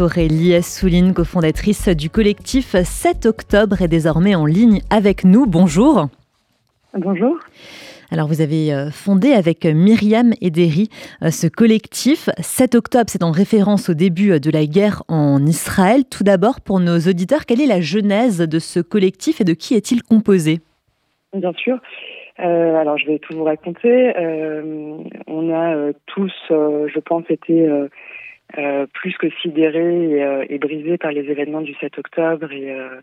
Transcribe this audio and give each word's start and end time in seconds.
Aurélie 0.00 0.54
Assouline, 0.54 1.12
cofondatrice 1.12 1.88
du 1.88 2.10
collectif 2.10 2.76
7 2.76 3.26
octobre, 3.26 3.82
est 3.82 3.88
désormais 3.88 4.34
en 4.34 4.46
ligne 4.46 4.80
avec 4.90 5.24
nous. 5.24 5.46
Bonjour. 5.46 6.08
Bonjour. 6.94 7.36
Alors 8.10 8.28
vous 8.28 8.40
avez 8.40 8.72
euh, 8.72 8.90
fondé 8.90 9.32
avec 9.32 9.64
Myriam 9.64 10.32
Ederi 10.40 10.88
euh, 11.22 11.30
ce 11.30 11.46
collectif 11.46 12.30
7 12.38 12.74
octobre, 12.74 13.06
c'est 13.08 13.22
en 13.22 13.32
référence 13.32 13.90
au 13.90 13.94
début 13.94 14.32
euh, 14.32 14.38
de 14.38 14.50
la 14.50 14.66
guerre 14.66 15.02
en 15.08 15.44
Israël. 15.44 16.02
Tout 16.08 16.24
d'abord, 16.24 16.60
pour 16.60 16.80
nos 16.80 16.98
auditeurs, 16.98 17.44
quelle 17.44 17.60
est 17.60 17.66
la 17.66 17.80
genèse 17.80 18.38
de 18.38 18.58
ce 18.58 18.80
collectif 18.80 19.40
et 19.40 19.44
de 19.44 19.52
qui 19.52 19.74
est-il 19.74 20.02
composé? 20.02 20.60
Bien 21.34 21.52
sûr. 21.52 21.78
alors 22.38 22.96
je 22.98 23.06
vais 23.06 23.18
tout 23.18 23.36
vous 23.36 23.44
raconter. 23.44 24.14
on 25.26 25.54
a 25.54 25.92
tous, 26.06 26.32
je 26.50 27.00
pense, 27.00 27.24
été 27.28 27.68
euh, 28.56 28.86
plus 28.94 29.14
que 29.18 29.28
sidéré 29.42 30.10
et, 30.10 30.22
euh, 30.22 30.44
et, 30.48 30.58
brisé 30.58 30.96
par 30.96 31.12
les 31.12 31.20
événements 31.30 31.60
du 31.60 31.74
7 31.74 31.98
octobre 31.98 32.50
et 32.50 32.72
euh, 32.72 33.00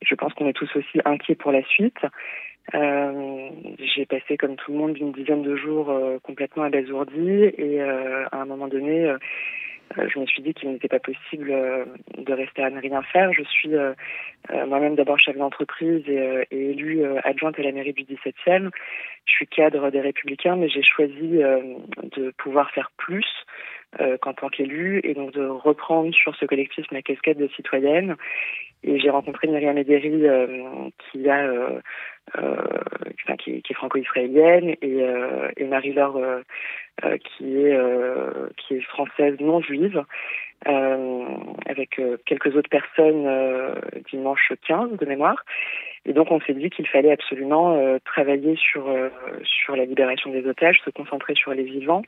je 0.00 0.14
pense 0.14 0.32
qu'on 0.32 0.48
est 0.48 0.54
tous 0.54 0.70
aussi 0.76 1.00
inquiets 1.04 1.34
pour 1.34 1.52
la 1.52 1.62
suite. 1.64 2.00
J'ai 2.72 4.06
passé 4.06 4.36
comme 4.38 4.56
tout 4.56 4.72
le 4.72 4.78
monde 4.78 4.96
une 4.96 5.12
dizaine 5.12 5.42
de 5.42 5.56
jours 5.56 5.90
complètement 6.22 6.64
abasourdi 6.64 7.44
et 7.56 7.80
à 7.80 8.28
un 8.32 8.44
moment 8.44 8.68
donné 8.68 9.10
je 10.06 10.18
me 10.18 10.26
suis 10.26 10.42
dit 10.42 10.54
qu'il 10.54 10.70
n'était 10.70 10.88
pas 10.88 10.98
possible 10.98 11.52
de 12.16 12.32
rester 12.32 12.62
à 12.62 12.70
ne 12.70 12.80
rien 12.80 13.02
faire. 13.02 13.32
Je 13.32 13.42
suis 13.42 13.70
moi-même 14.66 14.94
d'abord 14.94 15.18
chef 15.18 15.36
d'entreprise 15.36 16.04
et, 16.08 16.46
élue 16.50 17.04
adjointe 17.24 17.58
à 17.58 17.62
la 17.62 17.72
mairie 17.72 17.92
du 17.92 18.04
17e. 18.04 18.70
Je 19.26 19.32
suis 19.32 19.46
cadre 19.46 19.90
des 19.90 20.00
Républicains, 20.00 20.56
mais 20.56 20.68
j'ai 20.68 20.82
choisi 20.82 21.38
de 22.16 22.30
pouvoir 22.38 22.70
faire 22.70 22.90
plus 22.96 23.26
euh, 24.00 24.18
qu'en 24.18 24.34
tant 24.34 24.50
qu'élu 24.50 25.00
et 25.02 25.14
donc 25.14 25.32
de 25.32 25.46
reprendre 25.46 26.14
sur 26.14 26.36
ce 26.36 26.44
collectif 26.44 26.84
ma 26.92 27.00
casquette 27.00 27.38
de 27.38 27.48
citoyenne. 27.56 28.16
Et 28.84 29.00
j'ai 29.00 29.08
rencontré 29.08 29.48
Myriam 29.48 29.78
Ederi 29.78 30.26
euh, 30.26 30.90
qui 30.98 31.26
a 31.26 31.46
euh, 31.46 31.80
qui, 33.38 33.62
qui, 33.62 33.72
est 33.72 33.76
franco-israélienne 33.76 34.74
et, 34.82 35.04
et 35.56 35.64
Marie-Laure 35.64 36.20
qui 37.02 37.56
est 37.56 37.78
qui 38.56 38.74
est 38.74 38.80
française 38.82 39.36
non 39.40 39.60
juive. 39.60 40.02
avec 40.64 42.00
quelques 42.26 42.56
autres 42.56 42.70
personnes 42.70 43.74
dimanche 44.10 44.52
15 44.66 44.98
de 44.98 45.06
mémoire. 45.06 45.44
Et 46.06 46.12
donc 46.12 46.30
on 46.30 46.40
s'est 46.40 46.54
dit 46.54 46.70
qu'il 46.70 46.86
fallait 46.86 47.12
absolument 47.12 47.98
travailler 48.04 48.56
sur 48.56 48.84
sur 49.44 49.76
la 49.76 49.84
libération 49.84 50.30
des 50.30 50.46
otages, 50.46 50.80
se 50.84 50.90
concentrer 50.90 51.34
sur 51.34 51.52
les 51.52 51.64
vivants, 51.64 52.02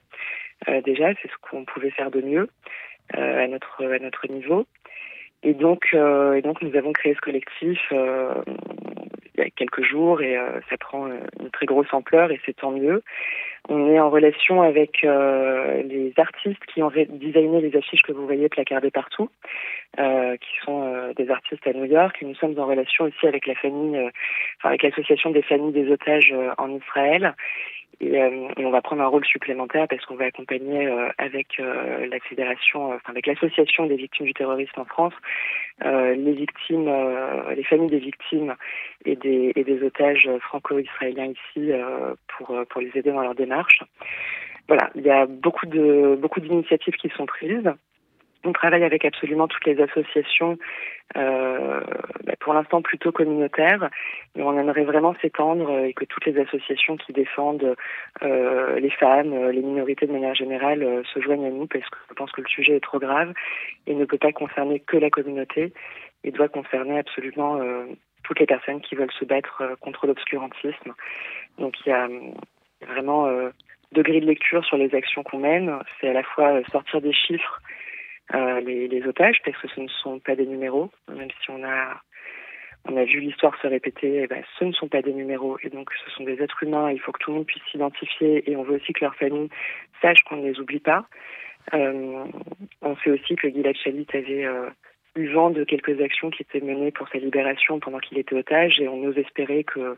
euh, 0.68 0.80
déjà, 0.82 1.12
c'est 1.20 1.28
ce 1.28 1.36
qu'on 1.40 1.64
pouvait 1.64 1.90
faire 1.90 2.10
de 2.10 2.20
mieux 2.20 2.48
euh, 3.16 3.44
à 3.44 3.46
notre 3.48 3.84
à 3.84 3.98
notre 3.98 4.28
niveau. 4.28 4.66
Et 5.42 5.54
donc, 5.54 5.88
euh, 5.94 6.34
et 6.34 6.42
donc, 6.42 6.60
nous 6.60 6.76
avons 6.76 6.92
créé 6.92 7.14
ce 7.14 7.20
collectif 7.20 7.78
a 9.40 9.50
quelques 9.50 9.82
jours 9.82 10.22
et 10.22 10.36
ça 10.68 10.76
prend 10.78 11.06
une 11.06 11.50
très 11.50 11.66
grosse 11.66 11.92
ampleur 11.92 12.30
et 12.30 12.40
c'est 12.44 12.56
tant 12.56 12.70
mieux. 12.70 13.02
On 13.68 13.90
est 13.90 14.00
en 14.00 14.10
relation 14.10 14.62
avec 14.62 15.02
les 15.02 16.12
artistes 16.16 16.64
qui 16.72 16.82
ont 16.82 16.90
designé 16.90 17.60
les 17.60 17.76
affiches 17.76 18.02
que 18.02 18.12
vous 18.12 18.26
voyez 18.26 18.48
placardées 18.48 18.90
partout, 18.90 19.28
qui 19.96 20.64
sont 20.64 21.12
des 21.16 21.30
artistes 21.30 21.66
à 21.66 21.72
New 21.72 21.84
York. 21.84 22.16
Et 22.20 22.24
nous 22.24 22.34
sommes 22.36 22.58
en 22.58 22.66
relation 22.66 23.04
aussi 23.04 23.26
avec 23.26 23.46
la 23.46 23.54
famille, 23.54 24.00
avec 24.62 24.82
l'association 24.82 25.30
des 25.30 25.42
familles 25.42 25.72
des 25.72 25.90
otages 25.90 26.34
en 26.58 26.70
Israël. 26.70 27.34
Euh, 28.02 28.48
et, 28.56 28.64
on 28.64 28.70
va 28.70 28.80
prendre 28.80 29.02
un 29.02 29.06
rôle 29.06 29.24
supplémentaire 29.24 29.86
parce 29.88 30.04
qu'on 30.06 30.16
va 30.16 30.26
accompagner 30.26 30.86
euh, 30.86 31.08
avec 31.18 31.60
euh, 31.60 32.06
la 32.06 32.18
fédération, 32.20 32.92
enfin 32.92 33.10
avec 33.10 33.26
l'association 33.26 33.86
des 33.86 33.96
victimes 33.96 34.26
du 34.26 34.34
terrorisme 34.34 34.80
en 34.80 34.84
France, 34.84 35.14
les 35.82 36.32
victimes, 36.32 36.90
les 37.56 37.64
familles 37.64 37.88
des 37.88 37.98
victimes 37.98 38.54
et 39.06 39.16
des, 39.16 39.52
et 39.56 39.64
des 39.64 39.82
otages 39.82 40.28
franco-israéliens 40.42 41.32
ici 41.32 41.70
pour 42.28 42.54
pour 42.68 42.80
les 42.82 42.90
aider 42.94 43.10
dans 43.10 43.22
leur 43.22 43.34
démarche. 43.34 43.82
Voilà, 44.68 44.90
il 44.94 45.02
y 45.02 45.10
a 45.10 45.24
beaucoup 45.24 45.64
de 45.64 46.18
beaucoup 46.20 46.40
d'initiatives 46.40 46.96
qui 46.96 47.08
sont 47.16 47.24
prises. 47.24 47.72
On 48.44 48.52
travaille 48.52 48.84
avec 48.84 49.04
absolument 49.04 49.48
toutes 49.48 49.66
les 49.66 49.80
associations, 49.82 50.56
euh, 51.16 51.80
bah, 52.24 52.32
pour 52.40 52.54
l'instant 52.54 52.80
plutôt 52.80 53.12
communautaires, 53.12 53.90
mais 54.34 54.42
on 54.42 54.58
aimerait 54.58 54.84
vraiment 54.84 55.14
s'étendre 55.20 55.78
et 55.84 55.92
que 55.92 56.06
toutes 56.06 56.24
les 56.24 56.38
associations 56.40 56.96
qui 56.96 57.12
défendent 57.12 57.76
euh, 58.22 58.80
les 58.80 58.90
femmes, 58.90 59.50
les 59.50 59.60
minorités 59.60 60.06
de 60.06 60.12
manière 60.12 60.34
générale, 60.34 60.82
euh, 60.82 61.02
se 61.12 61.20
joignent 61.20 61.46
à 61.46 61.50
nous 61.50 61.66
parce 61.66 61.88
que 61.90 61.98
je 62.08 62.14
pense 62.14 62.32
que 62.32 62.40
le 62.40 62.48
sujet 62.48 62.76
est 62.76 62.82
trop 62.82 62.98
grave 62.98 63.34
et 63.86 63.94
ne 63.94 64.06
peut 64.06 64.18
pas 64.18 64.32
concerner 64.32 64.80
que 64.80 64.96
la 64.96 65.10
communauté 65.10 65.74
et 66.24 66.30
doit 66.30 66.48
concerner 66.48 66.98
absolument 66.98 67.60
euh, 67.60 67.84
toutes 68.22 68.40
les 68.40 68.46
personnes 68.46 68.80
qui 68.80 68.94
veulent 68.94 69.12
se 69.18 69.26
battre 69.26 69.62
euh, 69.62 69.76
contre 69.80 70.06
l'obscurantisme. 70.06 70.94
Donc 71.58 71.74
il 71.84 71.90
y 71.90 71.92
a 71.92 72.08
vraiment 72.86 73.28
deux 73.92 74.02
grilles 74.02 74.20
de 74.20 74.26
lecture 74.26 74.64
sur 74.64 74.78
les 74.78 74.94
actions 74.94 75.22
qu'on 75.22 75.38
mène. 75.38 75.78
C'est 76.00 76.08
à 76.08 76.12
la 76.14 76.22
fois 76.22 76.62
sortir 76.70 77.02
des 77.02 77.12
chiffres 77.12 77.60
euh, 77.60 77.69
les, 78.32 78.88
les, 78.88 79.06
otages, 79.06 79.38
parce 79.44 79.56
que 79.58 79.68
ce 79.68 79.80
ne 79.80 79.88
sont 79.88 80.18
pas 80.20 80.36
des 80.36 80.46
numéros, 80.46 80.90
même 81.08 81.30
si 81.42 81.50
on 81.50 81.64
a 81.64 82.00
on 82.88 82.96
a 82.96 83.04
vu 83.04 83.20
l'histoire 83.20 83.54
se 83.60 83.66
répéter, 83.66 84.22
eh 84.22 84.26
ben, 84.26 84.42
ce 84.58 84.64
ne 84.64 84.72
sont 84.72 84.88
pas 84.88 85.02
des 85.02 85.12
numéros, 85.12 85.58
et 85.62 85.68
donc 85.68 85.90
ce 86.04 86.10
sont 86.12 86.24
des 86.24 86.42
êtres 86.42 86.62
humains, 86.62 86.90
il 86.90 87.00
faut 87.00 87.12
que 87.12 87.18
tout 87.18 87.30
le 87.30 87.38
monde 87.38 87.46
puisse 87.46 87.62
s'identifier, 87.70 88.50
et 88.50 88.56
on 88.56 88.62
veut 88.62 88.76
aussi 88.76 88.92
que 88.92 89.04
leur 89.04 89.14
famille 89.16 89.48
sache 90.00 90.22
qu'on 90.24 90.36
ne 90.36 90.50
les 90.50 90.60
oublie 90.60 90.80
pas. 90.80 91.06
Euh, 91.74 92.24
on 92.80 92.96
sait 92.96 93.10
aussi 93.10 93.36
que 93.36 93.48
Gilad 93.48 93.76
Shalit 93.76 94.06
avait 94.14 94.46
euh, 94.46 94.70
eu 95.14 95.28
vent 95.28 95.50
de 95.50 95.64
quelques 95.64 96.00
actions 96.00 96.30
qui 96.30 96.42
étaient 96.42 96.64
menées 96.64 96.90
pour 96.90 97.08
sa 97.08 97.18
libération 97.18 97.80
pendant 97.80 97.98
qu'il 97.98 98.18
était 98.18 98.34
otage, 98.34 98.80
et 98.80 98.88
on 98.88 99.04
ose 99.04 99.18
espérer 99.18 99.64
que 99.64 99.96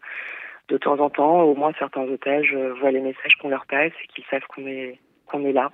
de 0.68 0.78
temps 0.78 0.98
en 0.98 1.10
temps, 1.10 1.42
au 1.42 1.54
moins 1.54 1.72
certains 1.78 2.02
otages 2.02 2.52
euh, 2.54 2.74
voient 2.74 2.90
les 2.90 3.00
messages 3.00 3.36
qu'on 3.40 3.48
leur 3.48 3.66
passe 3.66 3.92
et 4.02 4.06
qu'ils 4.08 4.24
savent 4.24 4.46
qu'on 4.48 4.66
est, 4.66 4.98
qu'on 5.26 5.44
est 5.44 5.52
là 5.52 5.70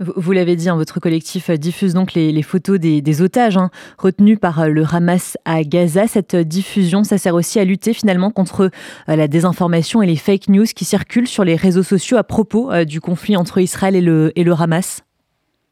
vous 0.00 0.30
l'avez 0.30 0.54
dit, 0.54 0.68
hein, 0.68 0.76
votre 0.76 1.00
collectif 1.00 1.50
diffuse 1.50 1.92
donc 1.92 2.14
les, 2.14 2.42
photos 2.42 2.78
des, 2.78 3.22
otages 3.22 3.56
hein, 3.56 3.70
retenus 3.98 4.38
par 4.38 4.60
euh, 4.60 4.68
le 4.68 4.84
Hamas 4.84 5.36
à 5.44 5.62
Gaza. 5.62 6.06
Cette 6.06 6.36
diffusion, 6.36 7.02
ça 7.02 7.18
sert 7.18 7.34
aussi 7.34 7.58
à 7.58 7.64
lutter 7.64 7.92
finalement 7.92 8.30
contre 8.30 8.70
euh, 9.08 9.16
la 9.16 9.26
désinformation 9.26 10.00
et 10.00 10.06
les 10.06 10.16
fake 10.16 10.48
news 10.48 10.64
qui 10.64 10.84
circulent 10.84 11.26
sur 11.26 11.44
les 11.44 11.56
réseaux 11.56 11.82
sociaux 11.82 12.16
à 12.16 12.22
propos 12.22 12.72
euh, 12.72 12.84
du 12.84 13.00
conflit 13.00 13.36
entre 13.36 13.58
Israël 13.58 13.96
et 13.96 14.00
le, 14.00 14.30
et 14.36 14.44
le 14.44 14.52
Hamas. 14.52 15.04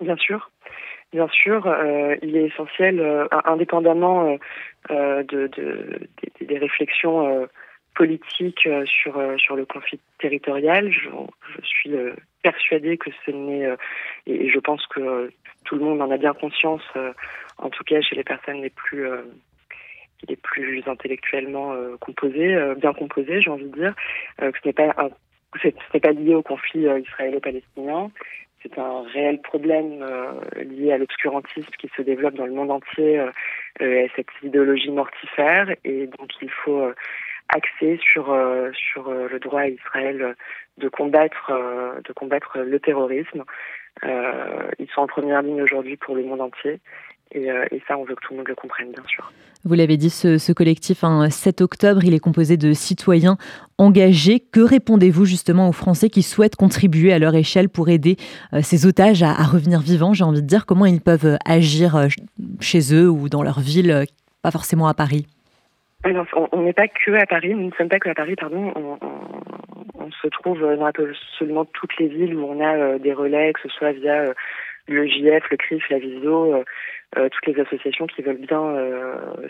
Bien 0.00 0.16
sûr. 0.16 0.50
Bien 1.12 1.28
sûr, 1.28 1.72
il 2.20 2.36
est 2.36 2.48
essentiel, 2.48 3.00
indépendamment 3.44 4.36
de, 4.90 5.50
des 6.40 6.58
réflexions 6.58 7.48
politiques 7.94 8.68
sur, 8.84 9.18
sur 9.38 9.56
le 9.56 9.64
conflit 9.64 10.00
territorial, 10.18 10.90
je 10.92 11.08
suis 11.62 11.90
persuadée 12.46 12.96
que 12.96 13.10
ce 13.24 13.32
n'est, 13.32 13.66
euh, 13.66 13.76
et 14.26 14.48
je 14.48 14.58
pense 14.60 14.86
que 14.86 15.32
tout 15.64 15.74
le 15.74 15.84
monde 15.84 16.00
en 16.00 16.12
a 16.12 16.16
bien 16.16 16.32
conscience, 16.32 16.82
euh, 16.94 17.12
en 17.58 17.70
tout 17.70 17.82
cas 17.82 18.00
chez 18.00 18.14
les 18.14 18.22
personnes 18.22 18.62
les 18.62 18.70
plus 18.70 19.04
euh, 19.04 19.22
les 20.28 20.36
plus 20.36 20.82
intellectuellement 20.86 21.74
composées, 22.00 22.56
bien 22.78 22.94
composées, 22.94 23.42
j'ai 23.42 23.50
envie 23.50 23.68
de 23.68 23.76
dire, 23.76 23.94
que 24.38 24.58
ce 24.62 24.66
n'est 24.66 24.72
pas 24.72 24.94
ce 25.62 25.68
n'est 25.92 26.00
pas 26.00 26.12
lié 26.12 26.34
au 26.34 26.42
conflit 26.42 26.86
israélo-palestinien. 26.86 28.10
C'est 28.62 28.78
un 28.78 29.02
réel 29.12 29.42
problème 29.42 30.02
lié 30.56 30.92
à 30.92 30.98
l'obscurantisme 30.98 31.70
qui 31.78 31.90
se 31.94 32.00
développe 32.00 32.34
dans 32.34 32.46
le 32.46 32.54
monde 32.54 32.70
entier, 32.70 33.18
à 33.18 34.08
cette 34.16 34.32
idéologie 34.42 34.90
mortifère, 34.90 35.68
et 35.84 36.06
donc 36.06 36.30
il 36.40 36.50
faut 36.50 36.90
axé 37.48 37.98
sur 38.02 38.30
euh, 38.30 38.70
sur 38.72 39.08
euh, 39.08 39.28
le 39.30 39.38
droit 39.38 39.60
à 39.60 39.68
Israël 39.68 40.34
de 40.78 40.88
combattre 40.88 41.50
euh, 41.50 42.00
de 42.06 42.12
combattre 42.12 42.58
le 42.58 42.78
terrorisme. 42.80 43.44
ils 44.02 44.88
sont 44.94 45.02
en 45.02 45.06
première 45.06 45.42
ligne 45.42 45.62
aujourd'hui 45.62 45.96
pour 45.96 46.16
le 46.16 46.24
monde 46.24 46.40
entier. 46.40 46.80
Et, 47.32 47.48
ça, 47.88 47.98
on 47.98 48.04
veut 48.04 48.14
que 48.14 48.20
tout 48.24 48.32
le 48.34 48.36
monde 48.38 48.48
le 48.48 48.54
comprenne, 48.54 48.92
bien 48.92 49.02
sûr. 49.08 49.32
Vous 49.64 49.74
l'avez 49.74 49.96
dit, 49.96 50.10
ce, 50.10 50.52
collectif, 50.52 51.02
un 51.02 51.28
7 51.28 51.60
octobre, 51.60 52.04
il 52.04 52.14
est 52.14 52.20
composé 52.20 52.56
de 52.56 52.72
citoyens 52.72 53.36
engagés. 53.78 54.38
Que 54.38 54.60
répondez-vous 54.60 55.24
justement 55.24 55.68
aux 55.68 55.72
Français 55.72 56.08
qui 56.08 56.22
souhaitent 56.22 56.54
contribuer 56.54 57.12
à 57.12 57.18
leur 57.18 57.34
échelle 57.34 57.68
pour 57.68 57.88
aider 57.88 58.16
ces 58.62 58.86
otages 58.86 59.24
à 59.24 59.42
revenir 59.42 59.80
vivants 59.80 60.12
J'ai 60.12 60.22
envie 60.22 60.40
de 60.40 60.46
dire, 60.46 60.66
comment 60.66 60.86
ils 60.86 61.00
peuvent 61.00 61.36
agir 61.44 62.06
chez 62.60 62.94
eux 62.94 63.10
ou 63.10 63.28
dans 63.28 63.42
leur 63.42 63.58
ville, 63.58 64.04
pas 64.40 64.52
forcément 64.52 64.86
à 64.86 64.94
Paris? 64.94 65.26
On 66.52 66.62
n'est 66.62 66.72
pas 66.72 66.88
que 66.88 67.10
à 67.12 67.26
Paris, 67.26 67.54
nous 67.54 67.66
ne 67.66 67.72
sommes 67.72 67.88
pas 67.88 67.98
que 67.98 68.08
à 68.08 68.14
Paris, 68.14 68.36
pardon. 68.36 68.72
On, 68.74 68.98
se 70.22 70.28
trouve 70.28 70.60
dans 70.60 70.86
absolument 70.86 71.64
toutes 71.64 71.98
les 71.98 72.06
villes 72.06 72.36
où 72.36 72.44
on 72.44 72.64
a 72.64 72.76
euh, 72.76 72.96
des 72.98 73.12
relais, 73.12 73.52
que 73.52 73.62
ce 73.62 73.68
soit 73.68 73.90
via 73.90 74.22
euh, 74.22 74.34
le 74.86 75.04
JF, 75.04 75.50
le 75.50 75.56
CRIF, 75.56 75.82
la 75.90 75.98
VISO, 75.98 76.54
euh, 76.54 76.62
toutes 77.28 77.46
les 77.46 77.60
associations 77.60 78.06
qui 78.06 78.22
veulent 78.22 78.36
bien 78.36 78.72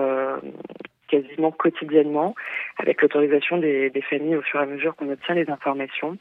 quasiment 1.12 1.50
quotidiennement 1.50 2.34
avec 2.78 3.02
l'autorisation 3.02 3.58
des, 3.58 3.92
familles 4.08 4.36
au 4.36 4.42
fur 4.42 4.60
et 4.60 4.62
à 4.62 4.66
mesure 4.66 4.96
qu'on 4.96 5.10
obtient 5.10 5.34
les 5.34 5.48
informations. 5.50 6.16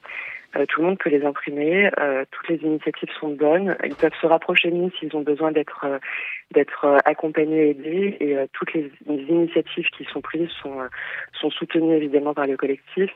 Euh, 0.57 0.65
tout 0.65 0.81
le 0.81 0.87
monde 0.87 0.97
peut 0.97 1.09
les 1.09 1.23
imprimer, 1.23 1.89
euh, 1.97 2.25
toutes 2.29 2.49
les 2.49 2.57
initiatives 2.57 3.09
sont 3.17 3.29
bonnes, 3.29 3.77
ils 3.85 3.95
peuvent 3.95 4.19
se 4.21 4.27
rapprocher 4.27 4.69
de 4.69 4.75
nous 4.75 4.91
s'ils 4.99 5.15
ont 5.15 5.21
besoin 5.21 5.53
d'être 5.53 5.85
euh, 5.85 6.97
accompagnés 7.05 7.67
et 7.67 7.69
aidés 7.69 8.17
et 8.19 8.35
toutes 8.51 8.73
les, 8.73 8.91
initiatives 9.07 9.87
qui 9.97 10.03
sont 10.05 10.19
prises 10.19 10.49
sont 10.59 11.49
soutenues 11.51 11.95
évidemment 11.95 12.33
par 12.33 12.47
le 12.47 12.57
collectif. 12.57 13.09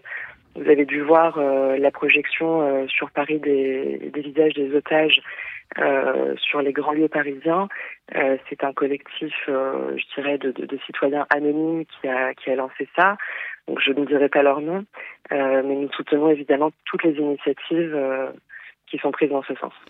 Vous 0.55 0.69
avez 0.69 0.85
dû 0.85 1.01
voir 1.01 1.37
la 1.37 1.91
projection 1.91 2.87
sur 2.87 3.11
Paris 3.11 3.39
des 3.39 4.09
visages 4.15 4.53
des 4.53 4.73
otages 4.73 5.21
euh, 5.79 6.35
sur 6.37 6.61
les 6.61 6.71
grands 6.71 6.93
lieux 6.93 7.09
parisiens. 7.09 7.67
Euh, 8.15 8.37
c'est 8.49 8.63
un 8.63 8.71
collectif, 8.71 9.33
euh, 9.49 9.97
je 9.97 10.15
dirais, 10.15 10.37
de, 10.37 10.51
de, 10.51 10.65
de, 10.65 10.77
citoyens 10.85 11.25
anonymes 11.29 11.85
qui 11.85 12.07
a, 12.07 12.33
qui 12.33 12.49
a 12.49 12.55
lancé 12.55 12.87
ça. 12.95 13.17
Donc 13.67 13.79
je 13.81 13.91
ne 13.91 14.05
dirai 14.05 14.29
pas 14.29 14.43
leur 14.43 14.61
nom, 14.61 14.85
mais 15.31 15.63
nous 15.63 15.91
soutenons 15.91 16.29
évidemment 16.29 16.71
toutes 16.85 17.03
les 17.03 17.15
initiatives 17.15 17.97
qui 18.87 18.99
sont 18.99 19.11
prises 19.11 19.31
dans 19.31 19.41
ce 19.43 19.55
sens. 19.55 19.73